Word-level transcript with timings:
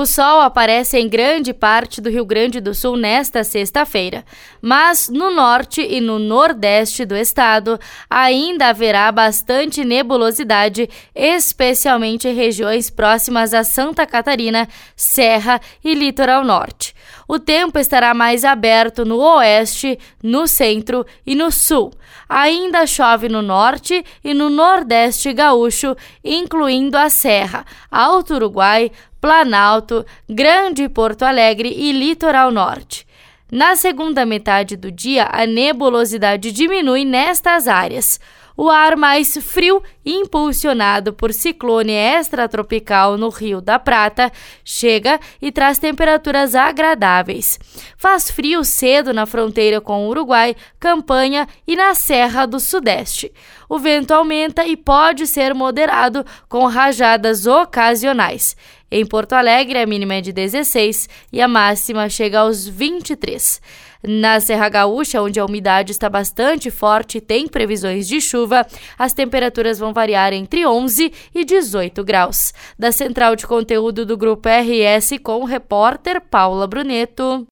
O 0.00 0.06
sol 0.06 0.40
aparece 0.40 0.98
em 0.98 1.06
grande 1.06 1.52
parte 1.52 2.00
do 2.00 2.08
Rio 2.08 2.24
Grande 2.24 2.58
do 2.58 2.74
Sul 2.74 2.96
nesta 2.96 3.44
sexta-feira, 3.44 4.24
mas 4.62 5.10
no 5.10 5.30
norte 5.30 5.82
e 5.82 6.00
no 6.00 6.18
nordeste 6.18 7.04
do 7.04 7.14
estado 7.14 7.78
ainda 8.08 8.68
haverá 8.68 9.12
bastante 9.12 9.84
nebulosidade, 9.84 10.88
especialmente 11.14 12.26
em 12.26 12.34
regiões 12.34 12.88
próximas 12.88 13.52
a 13.52 13.62
Santa 13.62 14.06
Catarina, 14.06 14.66
Serra 14.96 15.60
e 15.84 15.92
Litoral 15.92 16.44
Norte. 16.44 16.94
O 17.32 17.38
tempo 17.38 17.78
estará 17.78 18.12
mais 18.12 18.44
aberto 18.44 19.04
no 19.04 19.18
oeste, 19.18 19.96
no 20.20 20.48
centro 20.48 21.06
e 21.24 21.36
no 21.36 21.52
sul. 21.52 21.92
Ainda 22.28 22.84
chove 22.88 23.28
no 23.28 23.40
norte 23.40 24.04
e 24.24 24.34
no 24.34 24.50
nordeste 24.50 25.32
gaúcho, 25.32 25.96
incluindo 26.24 26.98
a 26.98 27.08
Serra, 27.08 27.64
Alto 27.88 28.34
Uruguai, 28.34 28.90
Planalto, 29.20 30.04
Grande 30.28 30.88
Porto 30.88 31.22
Alegre 31.22 31.72
e 31.72 31.92
Litoral 31.92 32.50
Norte. 32.50 33.06
Na 33.48 33.76
segunda 33.76 34.26
metade 34.26 34.74
do 34.76 34.90
dia, 34.90 35.28
a 35.30 35.46
nebulosidade 35.46 36.50
diminui 36.50 37.04
nestas 37.04 37.68
áreas. 37.68 38.18
O 38.62 38.68
ar 38.68 38.94
mais 38.94 39.38
frio, 39.38 39.82
impulsionado 40.04 41.14
por 41.14 41.32
ciclone 41.32 41.94
extratropical 41.94 43.16
no 43.16 43.30
Rio 43.30 43.58
da 43.58 43.78
Prata, 43.78 44.30
chega 44.62 45.18
e 45.40 45.50
traz 45.50 45.78
temperaturas 45.78 46.54
agradáveis. 46.54 47.58
Faz 47.96 48.30
frio 48.30 48.62
cedo 48.62 49.14
na 49.14 49.24
fronteira 49.24 49.80
com 49.80 50.04
o 50.04 50.10
Uruguai, 50.10 50.54
Campanha 50.78 51.48
e 51.66 51.74
na 51.74 51.94
Serra 51.94 52.44
do 52.44 52.60
Sudeste. 52.60 53.32
O 53.66 53.78
vento 53.78 54.12
aumenta 54.12 54.66
e 54.66 54.76
pode 54.76 55.26
ser 55.26 55.54
moderado 55.54 56.22
com 56.46 56.66
rajadas 56.66 57.46
ocasionais. 57.46 58.54
Em 58.92 59.06
Porto 59.06 59.34
Alegre, 59.34 59.78
a 59.78 59.86
mínima 59.86 60.14
é 60.14 60.20
de 60.20 60.32
16 60.32 61.08
e 61.32 61.40
a 61.40 61.46
máxima 61.46 62.08
chega 62.08 62.40
aos 62.40 62.66
23. 62.66 63.60
Na 64.02 64.40
Serra 64.40 64.68
Gaúcha, 64.68 65.22
onde 65.22 65.38
a 65.38 65.44
umidade 65.44 65.92
está 65.92 66.08
bastante 66.08 66.70
forte 66.70 67.18
e 67.18 67.20
tem 67.20 67.46
previsões 67.46 68.08
de 68.08 68.20
chuva, 68.20 68.66
as 68.98 69.12
temperaturas 69.12 69.78
vão 69.78 69.92
variar 69.92 70.32
entre 70.32 70.66
11 70.66 71.12
e 71.32 71.44
18 71.44 72.02
graus. 72.02 72.52
Da 72.76 72.90
central 72.90 73.36
de 73.36 73.46
conteúdo 73.46 74.04
do 74.04 74.16
Grupo 74.16 74.48
RS 74.48 75.18
com 75.22 75.42
o 75.42 75.44
repórter 75.44 76.20
Paula 76.20 76.66
Bruneto. 76.66 77.46